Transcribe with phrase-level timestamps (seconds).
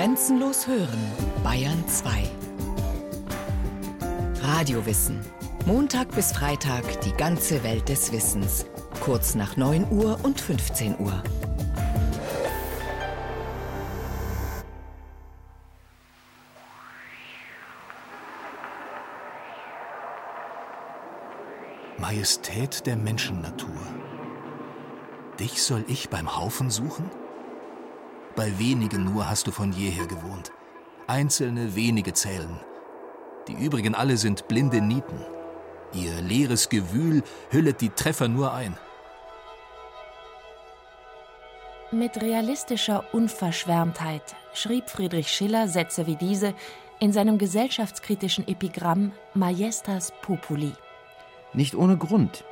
[0.00, 0.98] Grenzenlos hören,
[1.44, 2.22] Bayern 2.
[4.40, 5.20] Radiowissen.
[5.66, 8.64] Montag bis Freitag die ganze Welt des Wissens.
[9.00, 11.22] Kurz nach 9 Uhr und 15 Uhr.
[21.98, 23.68] Majestät der Menschennatur.
[25.38, 27.10] Dich soll ich beim Haufen suchen?
[28.36, 30.52] Bei wenigen nur hast du von jeher gewohnt.
[31.06, 32.60] Einzelne wenige zählen.
[33.48, 35.18] Die übrigen alle sind blinde Nieten.
[35.92, 38.76] Ihr leeres Gewühl hüllet die Treffer nur ein.
[41.90, 44.22] Mit realistischer Unverschwärmtheit
[44.54, 46.54] schrieb Friedrich Schiller Sätze wie diese
[47.00, 50.72] in seinem gesellschaftskritischen Epigramm Majestas Populi.
[51.52, 52.44] Nicht ohne Grund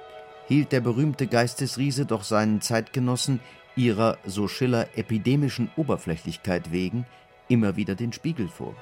[0.48, 3.38] hielt der berühmte Geistesriese doch seinen Zeitgenossen
[3.78, 7.06] ihrer, so Schiller, epidemischen Oberflächlichkeit wegen
[7.46, 8.74] immer wieder den Spiegel vor.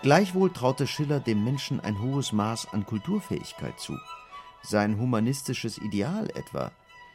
[0.00, 3.96] Gleichwohl traute Schiller dem Menschen ein hohes Maß an Kulturfähigkeit zu.
[4.62, 6.72] Sein humanistisches Ideal etwa,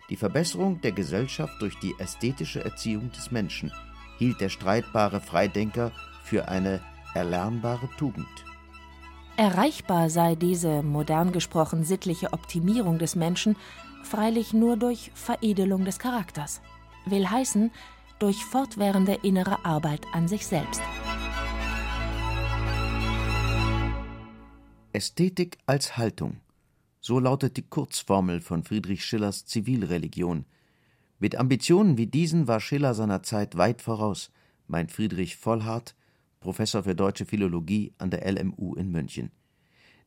[0.10, 3.74] die Verbesserung der Gesellschaft durch die ästhetische Erziehung des Menschen,
[4.20, 5.92] hielt der streitbare Freidenker
[6.24, 6.82] für eine
[7.14, 8.28] erlernbare Tugend.
[9.38, 13.56] Erreichbar sei diese, modern gesprochen, sittliche Optimierung des Menschen
[14.08, 16.62] freilich nur durch Veredelung des Charakters.
[17.06, 17.72] Will heißen,
[18.20, 20.82] durch fortwährende innere Arbeit an sich selbst.
[24.94, 26.38] Ästhetik als Haltung.
[27.00, 30.46] So lautet die Kurzformel von Friedrich Schillers Zivilreligion.
[31.20, 34.32] Mit Ambitionen wie diesen war Schiller seiner Zeit weit voraus,
[34.68, 35.96] meint Friedrich Vollhardt,
[36.40, 39.32] Professor für deutsche Philologie an der LMU in München.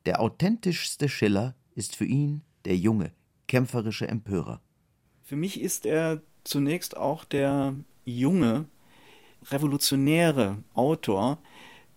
[0.07, 3.12] Der authentischste Schiller ist für ihn der junge,
[3.51, 4.61] kämpferische Empörer.
[5.25, 8.67] Für mich ist er zunächst auch der junge,
[9.51, 11.39] revolutionäre Autor,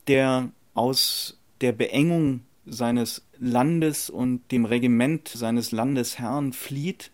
[0.07, 7.11] der aus der Beengung seines Landes und dem Regiment seines Landesherrn flieht.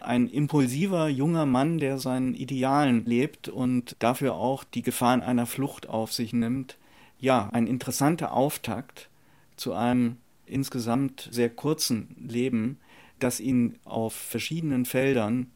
[0.00, 5.88] Ein impulsiver junger Mann, der seinen Idealen lebt und dafür auch die Gefahren einer Flucht
[5.88, 6.78] auf sich nimmt.
[7.20, 9.08] Ja, ein interessanter Auftakt
[9.54, 10.16] zu einem
[10.46, 12.78] insgesamt sehr kurzen Leben,
[13.18, 15.50] das ihn auf verschiedenen Feldern,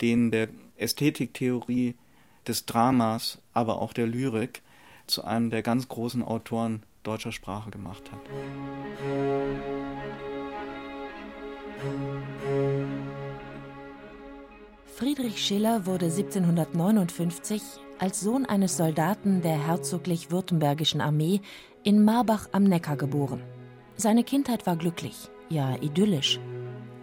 [0.00, 1.94] denen der Ästhetiktheorie,
[2.46, 4.62] des Dramas, aber auch der Lyrik,
[5.06, 8.20] zu einem der ganz großen Autoren deutscher Sprache gemacht hat.
[14.86, 17.62] Friedrich Schiller wurde 1759
[17.98, 21.40] als Sohn eines Soldaten der herzoglich-württembergischen Armee
[21.82, 23.42] in Marbach am Neckar geboren.
[23.96, 26.40] Seine Kindheit war glücklich, ja idyllisch.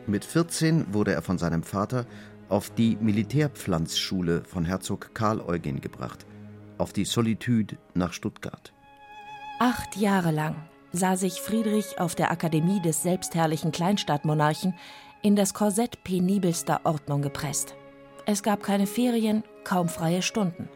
[0.05, 2.05] Mit 14 wurde er von seinem Vater
[2.49, 6.25] auf die Militärpflanzschule von Herzog Karl Eugen gebracht,
[6.77, 8.73] auf die Solitude nach Stuttgart.
[9.59, 10.55] Acht Jahre lang
[10.91, 14.73] sah sich Friedrich auf der Akademie des selbstherrlichen Kleinstadtmonarchen
[15.21, 17.75] in das Korsett penibelster Ordnung gepresst.
[18.25, 20.67] Es gab keine Ferien, kaum freie Stunden.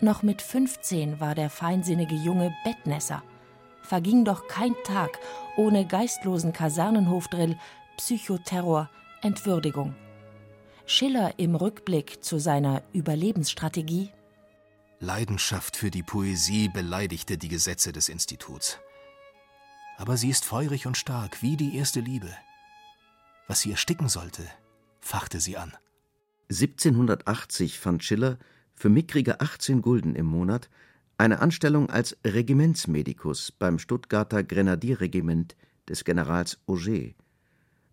[0.00, 3.22] Noch mit 15 war der feinsinnige Junge Bettnässer.
[3.82, 5.18] Verging doch kein Tag
[5.56, 7.56] ohne geistlosen Kasernenhofdrill,
[7.98, 8.88] Psychoterror,
[9.22, 9.94] Entwürdigung.
[10.86, 14.10] Schiller im Rückblick zu seiner Überlebensstrategie
[15.00, 18.78] Leidenschaft für die Poesie beleidigte die Gesetze des Instituts.
[19.96, 22.30] Aber sie ist feurig und stark wie die erste Liebe.
[23.48, 24.44] Was sie ersticken sollte,
[25.00, 25.72] fachte sie an.
[26.50, 28.38] 1780 fand Schiller
[28.74, 30.70] für mickrige 18 Gulden im Monat
[31.18, 35.56] eine Anstellung als Regimentsmedikus beim Stuttgarter Grenadierregiment
[35.88, 37.12] des Generals Auger.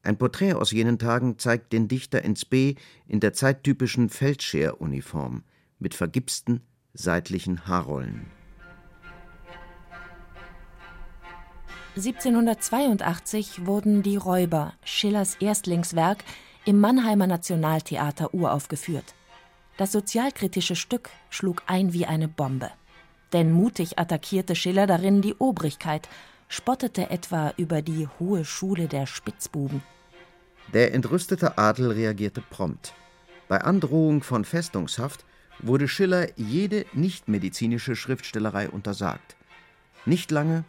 [0.05, 2.75] Ein Porträt aus jenen Tagen zeigt den Dichter ins B
[3.07, 5.43] in der zeittypischen Feldscheruniform
[5.79, 6.61] mit vergipsten
[6.93, 8.27] seitlichen Haarrollen.
[11.95, 16.23] 1782 wurden Die Räuber, Schillers Erstlingswerk,
[16.65, 19.15] im Mannheimer Nationaltheater uraufgeführt.
[19.77, 22.69] Das sozialkritische Stück schlug ein wie eine Bombe.
[23.33, 26.07] Denn mutig attackierte Schiller darin die Obrigkeit,
[26.47, 29.81] spottete etwa über die hohe Schule der Spitzbuben.
[30.73, 32.93] Der entrüstete Adel reagierte prompt.
[33.47, 35.25] Bei Androhung von Festungshaft
[35.59, 39.35] wurde Schiller jede nichtmedizinische Schriftstellerei untersagt.
[40.05, 40.63] Nicht lange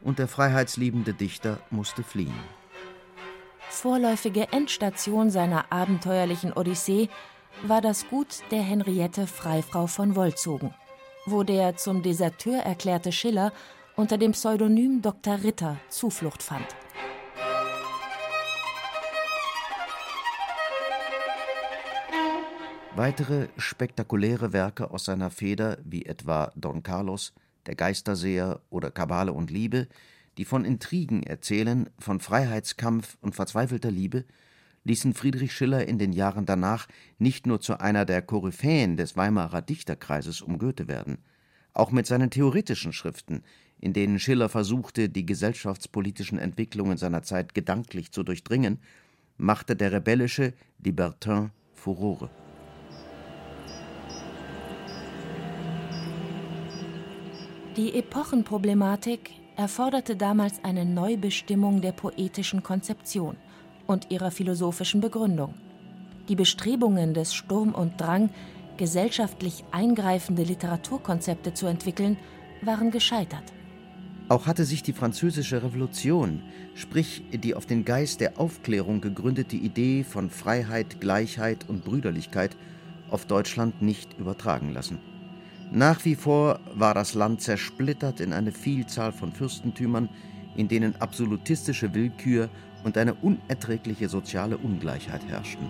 [0.00, 2.34] und der freiheitsliebende Dichter musste fliehen.
[3.68, 7.08] Vorläufige Endstation seiner abenteuerlichen Odyssee
[7.62, 10.74] war das Gut der Henriette Freifrau von Wolzogen,
[11.26, 13.52] wo der zum Deserteur erklärte Schiller
[13.96, 15.42] unter dem Pseudonym Dr.
[15.42, 16.66] Ritter Zuflucht fand.
[22.96, 27.32] Weitere spektakuläre Werke aus seiner Feder, wie etwa Don Carlos,
[27.66, 29.88] Der Geisterseher oder Kabale und Liebe,
[30.38, 34.24] die von Intrigen erzählen, von Freiheitskampf und verzweifelter Liebe,
[34.84, 36.86] ließen Friedrich Schiller in den Jahren danach
[37.18, 41.18] nicht nur zu einer der Koryphäen des Weimarer Dichterkreises um Goethe werden.
[41.72, 43.42] Auch mit seinen theoretischen Schriften,
[43.80, 48.78] in denen Schiller versuchte, die gesellschaftspolitischen Entwicklungen seiner Zeit gedanklich zu durchdringen,
[49.36, 52.30] machte der rebellische Libertin Furore.
[57.76, 63.36] Die Epochenproblematik erforderte damals eine Neubestimmung der poetischen Konzeption
[63.88, 65.54] und ihrer philosophischen Begründung.
[66.28, 68.30] Die Bestrebungen des Sturm und Drang,
[68.76, 72.16] gesellschaftlich eingreifende Literaturkonzepte zu entwickeln,
[72.62, 73.52] waren gescheitert.
[74.28, 76.42] Auch hatte sich die Französische Revolution,
[76.76, 82.56] sprich die auf den Geist der Aufklärung gegründete Idee von Freiheit, Gleichheit und Brüderlichkeit,
[83.10, 85.13] auf Deutschland nicht übertragen lassen.
[85.70, 90.08] Nach wie vor war das Land zersplittert in eine Vielzahl von Fürstentümern,
[90.56, 92.48] in denen absolutistische Willkür
[92.84, 95.66] und eine unerträgliche soziale Ungleichheit herrschten.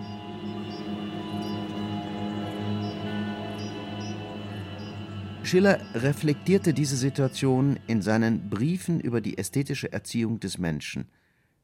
[5.43, 11.07] Schiller reflektierte diese Situation in seinen Briefen über die ästhetische Erziehung des Menschen.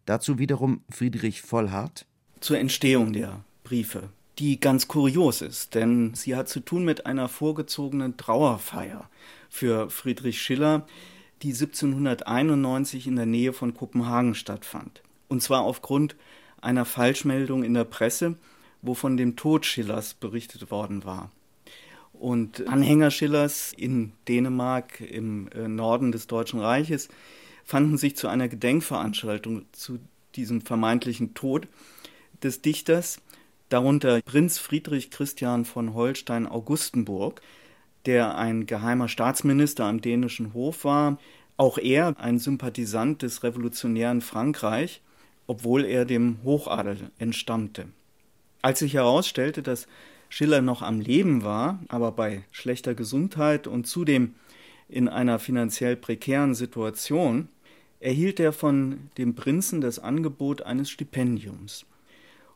[0.06, 2.06] Dazu wiederum Friedrich Vollhardt.
[2.39, 4.10] Zur Entstehung der Briefe,
[4.41, 9.07] die ganz kurios ist, denn sie hat zu tun mit einer vorgezogenen Trauerfeier
[9.51, 10.88] für Friedrich Schiller,
[11.43, 15.03] die 1791 in der Nähe von Kopenhagen stattfand.
[15.27, 16.15] Und zwar aufgrund
[16.59, 18.35] einer Falschmeldung in der Presse,
[18.81, 21.31] wo von dem Tod Schillers berichtet worden war.
[22.11, 27.09] Und Anhänger Schillers in Dänemark im äh, Norden des Deutschen Reiches
[27.63, 29.99] fanden sich zu einer Gedenkveranstaltung zu
[30.35, 31.67] diesem vermeintlichen Tod
[32.41, 33.21] des Dichters,
[33.71, 37.41] darunter Prinz Friedrich Christian von Holstein-Augustenburg,
[38.06, 41.18] der ein geheimer Staatsminister am dänischen Hof war,
[41.57, 45.01] auch er ein Sympathisant des revolutionären Frankreich
[45.51, 47.88] obwohl er dem Hochadel entstammte.
[48.62, 49.85] Als sich herausstellte, dass
[50.29, 54.35] Schiller noch am Leben war, aber bei schlechter Gesundheit und zudem
[54.88, 57.50] in einer finanziell prekären Situation,
[58.00, 61.85] erhielt er von dem Prinzen das Angebot eines Stipendiums.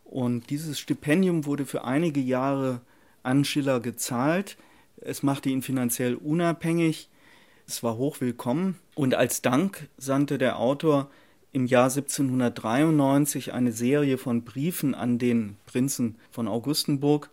[0.05, 2.81] Und dieses Stipendium wurde für einige Jahre
[3.23, 4.55] an Schiller gezahlt.
[4.97, 7.09] Es machte ihn finanziell unabhängig.
[7.67, 8.75] Es war hochwillkommen.
[8.93, 11.09] Und als Dank sandte der Autor
[11.51, 17.29] im Jahr 1793 eine Serie von Briefen an den Prinzen von Augustenburg,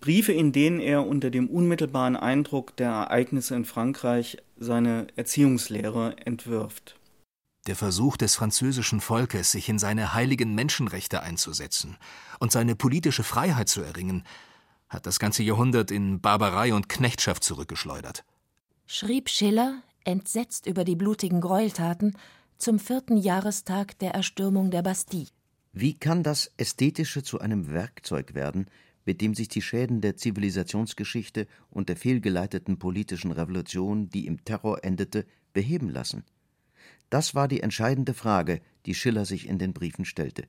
[0.00, 6.96] Briefe, in denen er unter dem unmittelbaren Eindruck der Ereignisse in Frankreich seine Erziehungslehre entwirft.
[7.68, 11.96] Der Versuch des französischen Volkes, sich in seine heiligen Menschenrechte einzusetzen
[12.40, 14.24] und seine politische Freiheit zu erringen,
[14.88, 18.24] hat das ganze Jahrhundert in Barbarei und Knechtschaft zurückgeschleudert.
[18.86, 22.16] Schrieb Schiller, entsetzt über die blutigen Gräueltaten,
[22.58, 25.28] zum vierten Jahrestag der Erstürmung der Bastille.
[25.72, 28.66] Wie kann das Ästhetische zu einem Werkzeug werden,
[29.04, 34.84] mit dem sich die Schäden der Zivilisationsgeschichte und der fehlgeleiteten politischen Revolution, die im Terror
[34.84, 36.24] endete, beheben lassen?
[37.12, 40.44] Das war die entscheidende Frage, die Schiller sich in den Briefen stellte.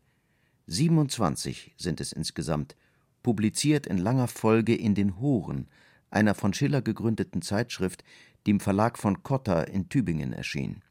[0.68, 2.78] 27 sind es insgesamt,
[3.22, 5.68] publiziert in langer Folge in den Horen,
[6.10, 8.06] einer von Schiller gegründeten Zeitschrift,
[8.46, 10.84] die im Verlag von Cotta in Tübingen erschien.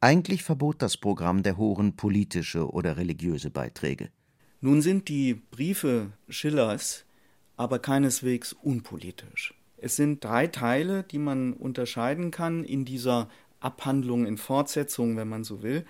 [0.00, 4.10] Eigentlich verbot das Programm der Horen politische oder religiöse Beiträge.
[4.60, 7.04] Nun sind die Briefe Schillers
[7.56, 9.54] aber keineswegs unpolitisch.
[9.76, 13.28] Es sind drei Teile, die man unterscheiden kann in dieser
[13.64, 15.84] Abhandlung in Fortsetzung, wenn man so will.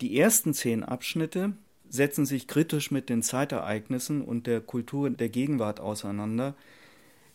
[0.00, 1.52] Die ersten zehn Abschnitte
[1.88, 6.54] setzen sich kritisch mit den Zeitereignissen und der Kultur der Gegenwart auseinander,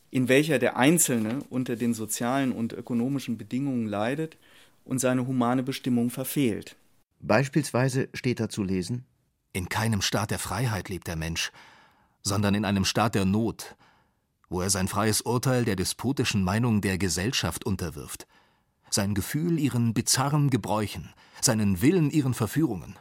[0.10, 4.38] in welcher der Einzelne unter den sozialen und ökonomischen Bedingungen leidet
[4.84, 6.76] und seine humane Bestimmung verfehlt.
[7.22, 9.06] Beispielsweise steht da zu lesen
[9.54, 11.52] In keinem Staat der Freiheit lebt der Mensch,
[12.22, 13.76] sondern in einem Staat der Not,
[14.50, 18.28] wo er sein freies Urteil der despotischen Meinung der Gesellschaft unterwirft,
[18.94, 22.96] sein Gefühl ihren bizarren Gebräuchen, seinen Willen ihren Verführungen,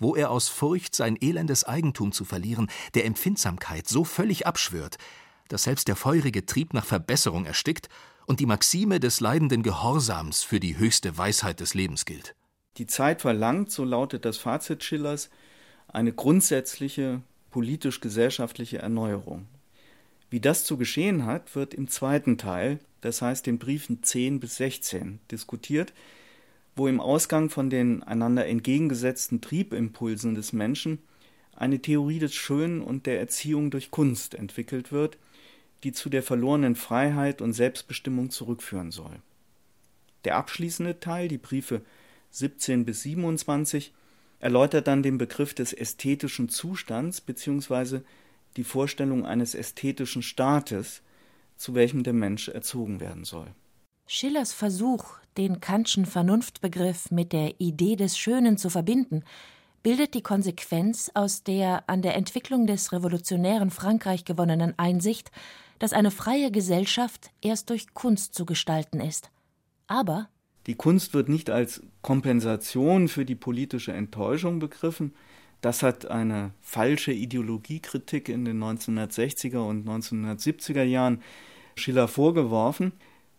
[0.00, 4.98] wo er aus Furcht, sein elendes Eigentum zu verlieren, der Empfindsamkeit so völlig abschwört,
[5.48, 7.88] dass selbst der feurige Trieb nach Verbesserung erstickt
[8.26, 12.34] und die Maxime des leidenden Gehorsams für die höchste Weisheit des Lebens gilt.
[12.76, 15.30] Die Zeit verlangt, so lautet das Fazit Schillers,
[15.88, 19.46] eine grundsätzliche politisch-gesellschaftliche Erneuerung.
[20.30, 24.56] Wie das zu geschehen hat, wird im zweiten Teil, das heißt den Briefen 10 bis
[24.56, 25.92] 16, diskutiert,
[26.76, 30.98] wo im Ausgang von den einander entgegengesetzten Triebimpulsen des Menschen
[31.56, 35.18] eine Theorie des Schönen und der Erziehung durch Kunst entwickelt wird,
[35.82, 39.16] die zu der verlorenen Freiheit und Selbstbestimmung zurückführen soll.
[40.24, 41.82] Der abschließende Teil, die Briefe
[42.30, 43.92] 17 bis 27,
[44.40, 48.00] erläutert dann den Begriff des ästhetischen Zustands bzw.
[48.56, 51.02] die Vorstellung eines ästhetischen Staates,
[51.58, 53.48] zu welchem der Mensch erzogen werden soll.
[54.06, 55.04] Schillers Versuch,
[55.36, 59.22] den Kantschen Vernunftbegriff mit der Idee des Schönen zu verbinden,
[59.82, 65.30] bildet die Konsequenz aus der an der Entwicklung des revolutionären Frankreich gewonnenen Einsicht,
[65.78, 69.30] dass eine freie Gesellschaft erst durch Kunst zu gestalten ist.
[69.86, 70.28] Aber
[70.66, 75.14] die Kunst wird nicht als Kompensation für die politische Enttäuschung begriffen.
[75.60, 81.22] Das hat eine falsche Ideologiekritik in den 1960er und 1970er Jahren
[81.78, 82.92] Schiller vorgeworfen,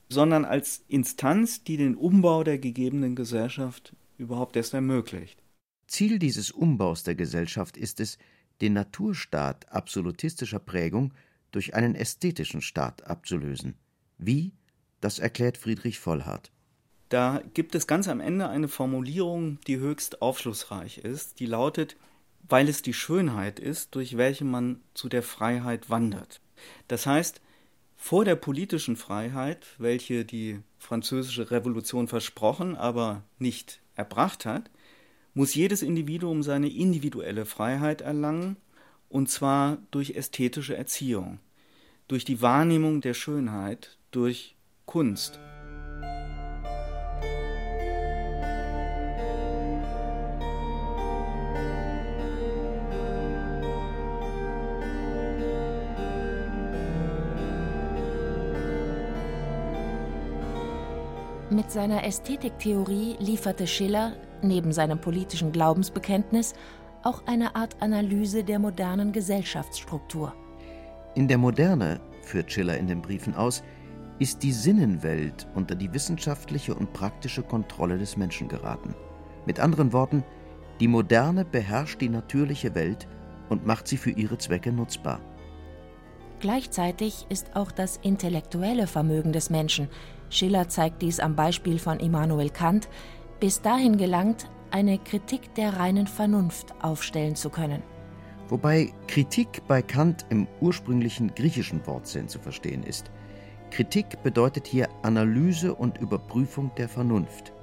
[0.09, 5.43] sondern als Instanz, die den Umbau der gegebenen Gesellschaft überhaupt erst ermöglicht.
[5.87, 8.17] Ziel dieses Umbaus der Gesellschaft ist es,
[8.61, 11.13] den Naturstaat absolutistischer Prägung
[11.51, 13.75] durch einen ästhetischen Staat abzulösen.
[14.17, 14.51] Wie?
[15.01, 16.51] Das erklärt Friedrich Vollhardt.
[17.07, 21.95] Da gibt es ganz am Ende eine Formulierung, die höchst aufschlussreich ist, die lautet,
[22.47, 26.41] weil es die Schönheit ist, durch welche man zu der Freiheit wandert.
[26.87, 27.41] Das heißt,
[28.01, 34.71] vor der politischen Freiheit, welche die französische Revolution versprochen, aber nicht erbracht hat,
[35.33, 38.55] muss jedes Individuum seine individuelle Freiheit erlangen,
[39.09, 41.39] und zwar durch ästhetische Erziehung,
[42.07, 45.37] durch die Wahrnehmung der Schönheit, durch Kunst.
[61.69, 66.55] Mit seiner Ästhetiktheorie lieferte Schiller, neben seinem politischen Glaubensbekenntnis,
[67.03, 70.33] auch eine Art Analyse der modernen Gesellschaftsstruktur.
[71.13, 73.61] In der Moderne, führt Schiller in den Briefen aus,
[74.17, 78.95] ist die Sinnenwelt unter die wissenschaftliche und praktische Kontrolle des Menschen geraten.
[79.45, 80.23] Mit anderen Worten,
[80.79, 83.07] die Moderne beherrscht die natürliche Welt
[83.49, 85.19] und macht sie für ihre Zwecke nutzbar.
[86.39, 89.87] Gleichzeitig ist auch das intellektuelle Vermögen des Menschen,
[90.29, 92.87] Schiller zeigt dies am Beispiel von Immanuel Kant,
[93.39, 97.81] bis dahin gelangt, eine Kritik der reinen Vernunft aufstellen zu können.
[98.49, 103.11] Wobei Kritik bei Kant im ursprünglichen griechischen Wortsinn zu verstehen ist.
[103.71, 107.53] Kritik bedeutet hier Analyse und Überprüfung der Vernunft.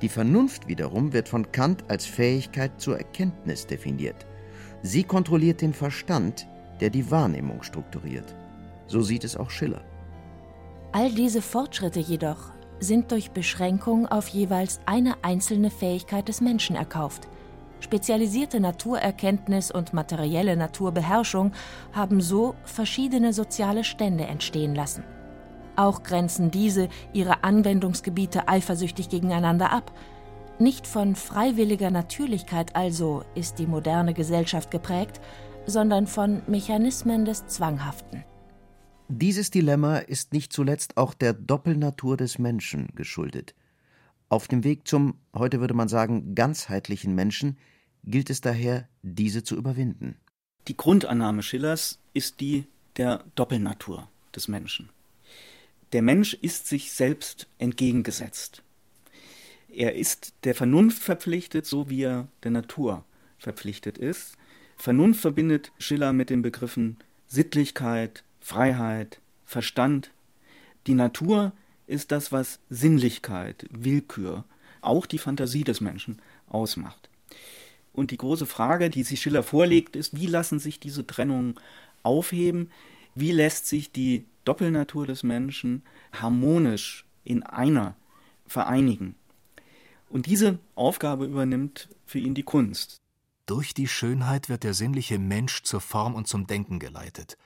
[0.00, 4.26] Die Vernunft wiederum wird von Kant als Fähigkeit zur Erkenntnis definiert.
[4.82, 6.46] Sie kontrolliert den Verstand,
[6.80, 8.34] der die Wahrnehmung strukturiert.
[8.86, 9.82] So sieht es auch Schiller.
[10.92, 17.28] All diese Fortschritte jedoch sind durch Beschränkung auf jeweils eine einzelne Fähigkeit des Menschen erkauft.
[17.78, 21.52] Spezialisierte Naturerkenntnis und materielle Naturbeherrschung
[21.92, 25.04] haben so verschiedene soziale Stände entstehen lassen.
[25.76, 29.92] Auch grenzen diese ihre Anwendungsgebiete eifersüchtig gegeneinander ab.
[30.58, 35.20] Nicht von freiwilliger Natürlichkeit also ist die moderne Gesellschaft geprägt,
[35.66, 38.24] sondern von Mechanismen des Zwanghaften.
[39.12, 43.56] Dieses Dilemma ist nicht zuletzt auch der Doppelnatur des Menschen geschuldet.
[44.28, 47.58] Auf dem Weg zum, heute würde man sagen, ganzheitlichen Menschen
[48.04, 50.14] gilt es daher, diese zu überwinden.
[50.68, 52.66] Die Grundannahme Schillers ist die
[52.98, 54.90] der Doppelnatur des Menschen.
[55.92, 58.62] Der Mensch ist sich selbst entgegengesetzt.
[59.68, 63.04] Er ist der Vernunft verpflichtet, so wie er der Natur
[63.38, 64.36] verpflichtet ist.
[64.76, 70.10] Vernunft verbindet Schiller mit den Begriffen Sittlichkeit, Freiheit, Verstand.
[70.86, 71.52] Die Natur
[71.86, 74.44] ist das, was Sinnlichkeit, Willkür,
[74.80, 77.08] auch die Fantasie des Menschen ausmacht.
[77.92, 81.56] Und die große Frage, die sich Schiller vorlegt, ist, wie lassen sich diese Trennungen
[82.02, 82.70] aufheben?
[83.14, 85.82] Wie lässt sich die Doppelnatur des Menschen
[86.12, 87.96] harmonisch in einer
[88.46, 89.16] vereinigen?
[90.08, 93.00] Und diese Aufgabe übernimmt für ihn die Kunst.
[93.46, 97.36] Durch die Schönheit wird der sinnliche Mensch zur Form und zum Denken geleitet.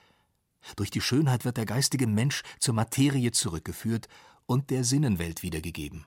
[0.77, 4.09] Durch die Schönheit wird der geistige Mensch zur Materie zurückgeführt
[4.47, 6.07] und der Sinnenwelt wiedergegeben.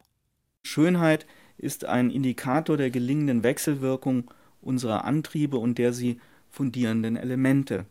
[0.64, 1.26] Schönheit
[1.58, 7.86] ist ein Indikator der gelingenden Wechselwirkung unserer Antriebe und der sie fundierenden Elemente.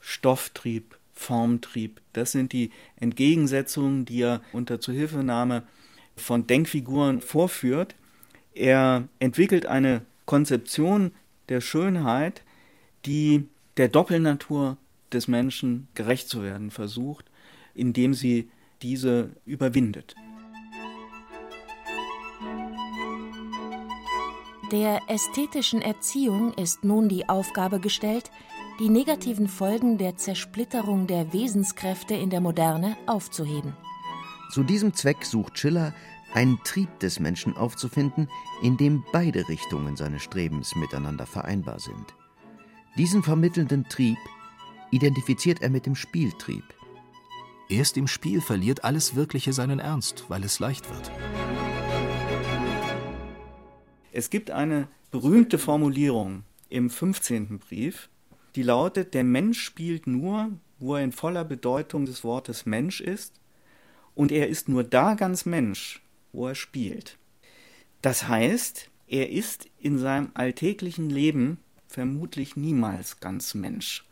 [0.00, 5.64] Stofftrieb, Formtrieb, das sind die Entgegensetzungen, die er unter Zuhilfenahme
[6.16, 7.94] von Denkfiguren vorführt.
[8.54, 11.12] Er entwickelt eine Konzeption
[11.48, 12.42] der Schönheit,
[13.06, 14.76] die der Doppelnatur
[15.12, 17.30] des Menschen gerecht zu werden versucht,
[17.74, 18.50] indem sie
[18.82, 20.14] diese überwindet.
[24.70, 28.30] Der ästhetischen Erziehung ist nun die Aufgabe gestellt,
[28.78, 33.74] die negativen Folgen der Zersplitterung der Wesenskräfte in der Moderne aufzuheben.
[34.52, 35.94] Zu diesem Zweck sucht Schiller,
[36.34, 38.28] einen Trieb des Menschen aufzufinden,
[38.62, 42.14] in dem beide Richtungen seines Strebens miteinander vereinbar sind.
[42.96, 44.18] Diesen vermittelnden Trieb
[44.90, 46.64] identifiziert er mit dem Spieltrieb.
[47.68, 51.10] Erst im Spiel verliert alles Wirkliche seinen Ernst, weil es leicht wird.
[54.12, 57.58] Es gibt eine berühmte Formulierung im 15.
[57.58, 58.08] Brief,
[58.56, 63.34] die lautet, der Mensch spielt nur, wo er in voller Bedeutung des Wortes Mensch ist,
[64.14, 66.02] und er ist nur da ganz Mensch,
[66.32, 67.18] wo er spielt.
[68.02, 74.07] Das heißt, er ist in seinem alltäglichen Leben vermutlich niemals ganz Mensch.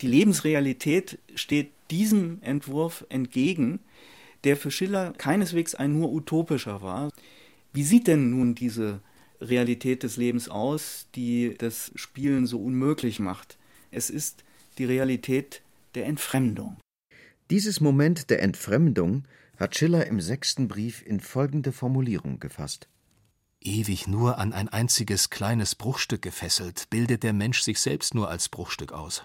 [0.00, 3.80] Die Lebensrealität steht diesem Entwurf entgegen,
[4.44, 7.10] der für Schiller keineswegs ein nur utopischer war.
[7.72, 9.00] Wie sieht denn nun diese
[9.40, 13.56] Realität des Lebens aus, die das Spielen so unmöglich macht?
[13.90, 14.44] Es ist
[14.78, 15.62] die Realität
[15.94, 16.76] der Entfremdung.
[17.50, 19.24] Dieses Moment der Entfremdung
[19.56, 22.88] hat Schiller im sechsten Brief in folgende Formulierung gefasst.
[23.60, 28.48] Ewig nur an ein einziges kleines Bruchstück gefesselt, bildet der Mensch sich selbst nur als
[28.48, 29.24] Bruchstück aus.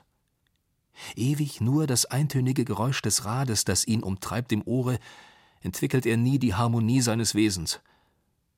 [1.15, 4.99] Ewig nur das eintönige Geräusch des Rades, das ihn umtreibt im Ohre,
[5.61, 7.79] entwickelt er nie die Harmonie seines Wesens,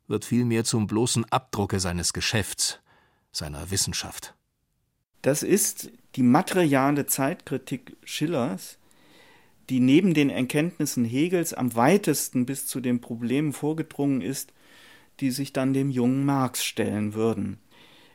[0.07, 2.79] wird vielmehr zum bloßen Abdrucke seines Geschäfts,
[3.31, 4.35] seiner Wissenschaft.
[5.21, 8.77] Das ist die materiale Zeitkritik Schillers,
[9.69, 14.53] die neben den Erkenntnissen Hegels am weitesten bis zu den Problemen vorgedrungen ist,
[15.19, 17.59] die sich dann dem jungen Marx stellen würden.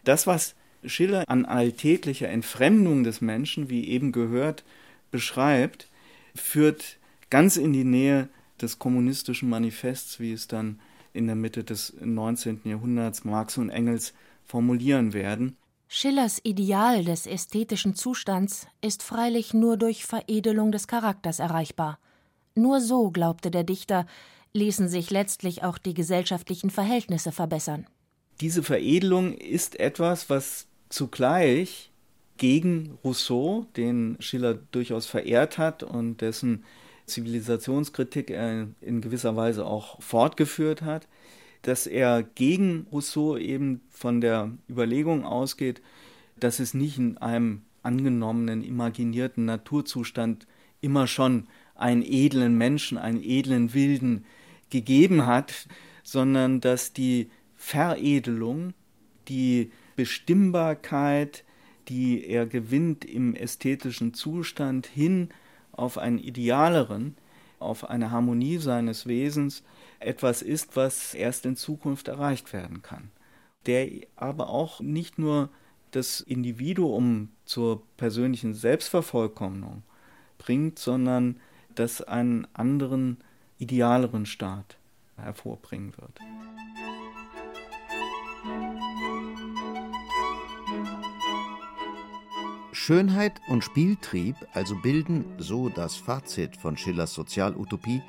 [0.05, 4.65] Das, was Schiller an alltäglicher Entfremdung des Menschen, wie eben gehört,
[5.11, 5.89] beschreibt,
[6.35, 6.99] führt
[7.31, 8.29] ganz in die Nähe
[8.61, 10.81] des kommunistischen Manifests, wie es dann
[11.13, 12.61] in der Mitte des 19.
[12.65, 15.57] Jahrhunderts Marx und Engels formulieren werden.
[15.89, 21.99] Schillers Ideal des ästhetischen Zustands ist freilich nur durch Veredelung des Charakters erreichbar.
[22.55, 24.07] Nur so, glaubte der Dichter,
[24.53, 27.87] ließen sich letztlich auch die gesellschaftlichen Verhältnisse verbessern.
[28.41, 31.91] Diese Veredelung ist etwas, was zugleich
[32.37, 36.65] gegen Rousseau, den Schiller durchaus verehrt hat und dessen
[37.07, 41.09] Zivilisationskritik er in gewisser Weise auch fortgeführt hat,
[41.63, 45.83] dass er gegen Rousseau eben von der Überlegung ausgeht,
[46.39, 50.47] dass es nicht in einem angenommenen, imaginierten Naturzustand
[50.81, 54.25] immer schon einen edlen Menschen, einen edlen Wilden
[54.71, 55.67] gegeben hat,
[56.05, 58.73] sondern dass die Veredelung,
[59.29, 61.45] die Bestimmbarkeit,
[61.89, 65.29] die er gewinnt im ästhetischen Zustand hin
[65.73, 67.17] auf einen idealeren,
[67.59, 69.65] auf eine Harmonie seines Wesens,
[69.99, 73.11] etwas ist, was erst in Zukunft erreicht werden kann.
[73.67, 75.51] Der aber auch nicht nur
[75.91, 79.83] das Individuum zur persönlichen Selbstvervollkommnung
[80.39, 81.41] bringt, sondern
[81.75, 83.19] das einen anderen,
[83.59, 84.77] idealeren Staat
[85.17, 86.21] hervorbringen wird.
[92.79, 98.01] Schönheit und Spieltrieb also bilden, so das Fazit von Schillers Sozialutopie,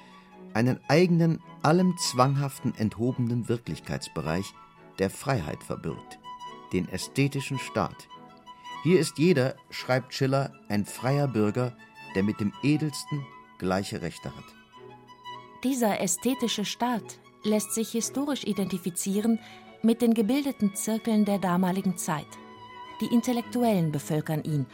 [0.54, 4.54] einen eigenen, allem Zwanghaften enthobenen Wirklichkeitsbereich,
[5.00, 6.20] der Freiheit verbirgt,
[6.72, 8.08] den ästhetischen Staat.
[8.84, 11.76] Hier ist jeder, schreibt Schiller, ein freier Bürger,
[12.16, 13.26] der mit dem Edelsten
[13.58, 14.46] gleiche Rechte hat.
[15.64, 19.40] Dieser ästhetische Staat lässt sich historisch identifizieren
[19.82, 22.39] mit den gebildeten Zirkeln der damaligen Zeit.
[23.02, 24.66] Die Intellektuellen bevölkern ihn,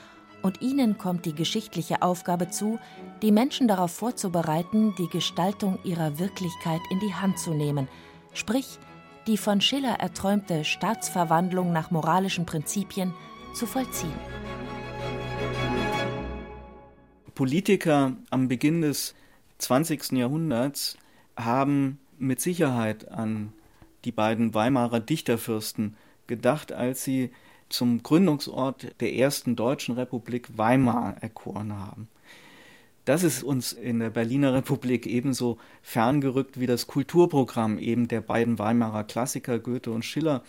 [0.41, 2.79] und ihnen kommt die geschichtliche Aufgabe zu,
[3.23, 7.87] die Menschen darauf vorzubereiten, die Gestaltung ihrer Wirklichkeit in die Hand zu nehmen,
[8.33, 8.79] sprich
[9.25, 13.13] die von Schiller erträumte Staatsverwandlung nach moralischen Prinzipien
[13.55, 14.13] zu vollziehen.
[17.33, 19.15] Politiker am Beginn des
[19.57, 20.11] 20.
[20.11, 20.97] Jahrhunderts
[21.35, 23.51] haben mit Sicherheit an
[24.03, 27.31] die beiden Weimarer Dichterfürsten gedacht, als sie
[27.69, 32.07] zum Gründungsort der ersten deutschen Republik Weimar erkoren haben.
[33.05, 38.57] Das ist uns in der Berliner Republik ebenso ferngerückt wie das Kulturprogramm eben der beiden
[38.57, 40.43] Weimarer Klassiker Goethe und Schiller.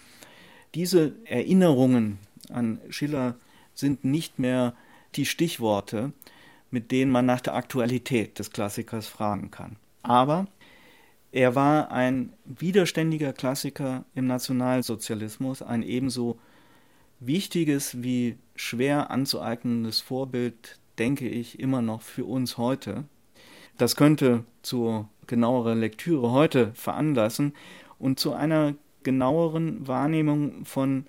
[0.75, 2.19] Diese Erinnerungen
[2.51, 3.37] an Schiller
[3.75, 4.75] sind nicht mehr
[5.17, 6.13] die Stichworte,
[6.71, 9.77] mit denen man nach der Aktualität des Klassikers fragen kann.
[10.03, 10.47] Aber
[11.31, 16.39] er war ein widerständiger Klassiker im Nationalsozialismus, ein ebenso
[17.21, 23.05] wichtiges wie schwer anzueignendes Vorbild, denke ich, immer noch für uns heute.
[23.79, 27.55] Das könnte zur genaueren Lektüre heute veranlassen
[27.99, 31.07] und zu einer genaueren Wahrnehmung von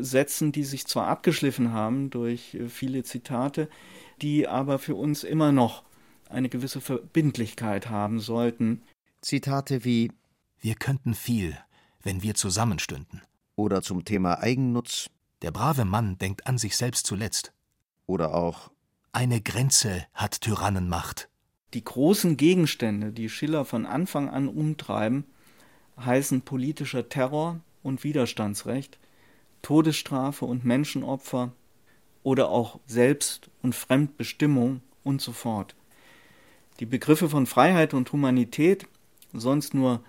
[0.00, 3.68] Sätzen, die sich zwar abgeschliffen haben durch viele Zitate,
[4.20, 5.84] die aber für uns immer noch
[6.28, 8.82] eine gewisse Verbindlichkeit haben sollten.
[9.20, 10.10] Zitate wie
[10.60, 11.56] Wir könnten viel,
[12.02, 13.22] wenn wir zusammenstünden.
[13.54, 15.08] Oder zum Thema Eigennutz.
[15.42, 17.52] Der brave Mann denkt an sich selbst zuletzt.
[18.06, 18.70] Oder auch
[19.12, 21.28] Eine Grenze hat Tyrannenmacht.
[21.74, 25.24] Die großen Gegenstände, die Schiller von Anfang an umtreiben,
[25.98, 28.98] heißen politischer Terror und Widerstandsrecht,
[29.62, 31.52] Todesstrafe und Menschenopfer
[32.22, 35.74] oder auch Selbst- und Fremdbestimmung und so fort.
[36.80, 38.86] Die Begriffe von Freiheit und Humanität,
[39.32, 40.02] sonst nur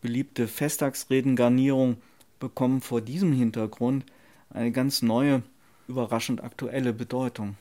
[0.00, 1.98] beliebte Festtagsredengarnierung,
[2.38, 4.04] bekommen vor diesem Hintergrund
[4.50, 5.42] eine ganz neue,
[5.88, 7.56] überraschend aktuelle Bedeutung.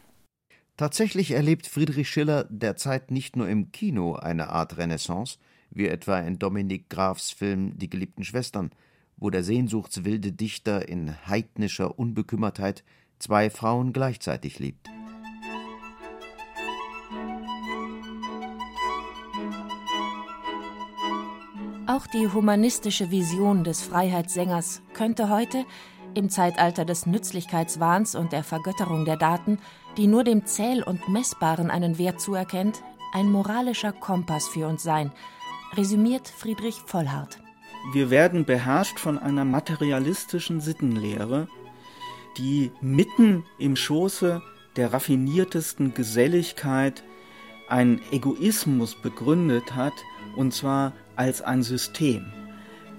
[0.78, 5.38] Tatsächlich erlebt Friedrich Schiller derzeit nicht nur im Kino eine Art Renaissance,
[5.70, 8.72] wie etwa in Dominik Grafs Film Die geliebten Schwestern,
[9.18, 12.84] wo der sehnsuchtswilde Dichter in heidnischer Unbekümmertheit
[13.20, 14.90] zwei Frauen gleichzeitig liebt.
[21.86, 25.66] Auch die humanistische Vision des Freiheitssängers könnte heute,
[26.18, 29.60] im Zeitalter des Nützlichkeitswahns und der Vergötterung der Daten,
[29.98, 35.12] die nur dem Zähl- und Messbaren einen Wert zuerkennt, ein moralischer Kompass für uns sein,
[35.76, 37.40] resümiert Friedrich Vollhardt.
[37.92, 41.48] Wir werden beherrscht von einer materialistischen Sittenlehre,
[42.38, 44.42] die mitten im Schoße
[44.76, 47.04] der raffiniertesten Geselligkeit
[47.68, 49.94] einen Egoismus begründet hat,
[50.36, 52.32] und zwar als ein System.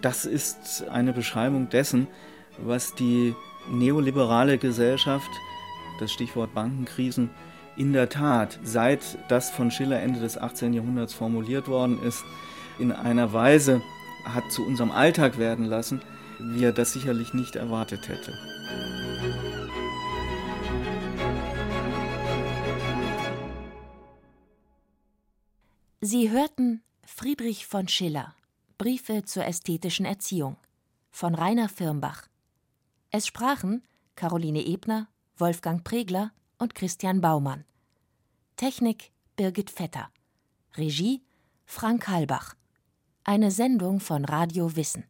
[0.01, 2.09] Das ist eine Beschreibung dessen,
[2.59, 3.35] was die
[3.71, 5.31] neoliberale Gesellschaft,
[6.01, 7.31] das Stichwort Bankenkrisen,
[7.77, 10.73] in der Tat, seit das von Schiller Ende des 18.
[10.75, 12.25] Jahrhunderts formuliert worden ist,
[12.79, 13.83] in einer Weise
[14.25, 16.01] hat zu unserem Alltag werden lassen,
[16.39, 18.33] wie er das sicherlich nicht erwartet hätte.
[26.01, 28.35] Sie hörten Friedrich von Schiller
[28.77, 30.57] Briefe zur ästhetischen Erziehung
[31.11, 32.27] von Rainer Firmbach.
[33.17, 33.85] Es sprachen
[34.17, 37.65] Caroline Ebner, Wolfgang Pregler und Christian Baumann.
[38.57, 40.11] Technik Birgit Vetter.
[40.77, 41.23] Regie
[41.65, 42.57] Frank Halbach.
[43.23, 45.05] Eine Sendung von Radio Wissen.